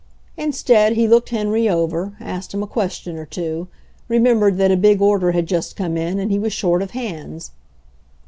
[0.35, 3.67] Instead, he looked Henry over, asked him a question or two,
[4.07, 7.51] remembered that a big order had just come in and he was short of hands.